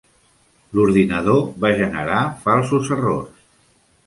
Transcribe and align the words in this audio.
L'ordinador 0.79 1.43
va 1.67 1.71
generar 1.83 2.23
falsos 2.47 2.91
errors. 2.97 3.47